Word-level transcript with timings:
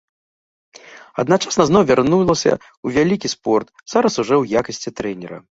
Адначасна 1.23 1.67
зноў 1.71 1.81
вярнулася 1.91 2.53
ў 2.55 2.87
вялікі 2.97 3.27
спорт, 3.35 3.67
зараз 3.95 4.13
ужо 4.25 4.31
ў 4.41 4.45
якасці 4.65 4.89
трэнера. 5.01 5.37